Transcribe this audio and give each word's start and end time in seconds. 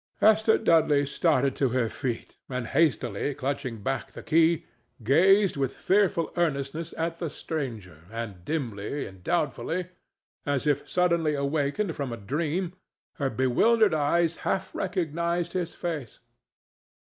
Esther 0.19 0.57
Dudley 0.57 1.05
started 1.05 1.55
to 1.57 1.69
her 1.69 1.87
feet, 1.87 2.35
and, 2.49 2.65
hastily 2.65 3.35
clutching 3.35 3.83
back 3.83 4.13
the 4.13 4.23
key, 4.23 4.65
gazed 5.03 5.57
with 5.57 5.75
fearful 5.75 6.33
earnestness 6.35 6.91
at 6.97 7.19
the 7.19 7.29
stranger, 7.29 8.05
and 8.11 8.43
dimly 8.43 9.05
and 9.05 9.23
doubtfully, 9.23 9.89
as 10.43 10.65
if 10.65 10.89
suddenly 10.89 11.35
awakened 11.35 11.95
from 11.95 12.11
a 12.11 12.17
dream, 12.17 12.73
her 13.17 13.29
bewildered 13.29 13.93
eyes 13.93 14.37
half 14.37 14.73
recognized 14.73 15.53
his 15.53 15.75
face. 15.75 16.17